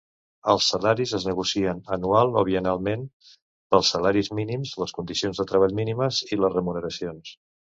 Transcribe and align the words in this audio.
Els 0.51 0.69
salaris 0.71 1.11
es 1.17 1.25
negocien 1.27 1.83
anual 1.97 2.33
o 2.41 2.43
biennalment 2.47 3.03
pels 3.75 3.93
salaris 3.97 4.33
mínims, 4.41 4.75
les 4.85 4.97
condicions 5.01 5.43
de 5.43 5.47
treball 5.53 5.77
mínimes 5.83 6.23
i 6.35 6.41
les 6.41 6.57
remuneracions. 6.59 7.33